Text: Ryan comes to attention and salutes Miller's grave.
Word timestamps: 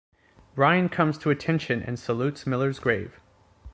Ryan 0.55 0.89
comes 0.89 1.19
to 1.19 1.29
attention 1.29 1.83
and 1.83 1.99
salutes 1.99 2.47
Miller's 2.47 2.79
grave. 2.79 3.19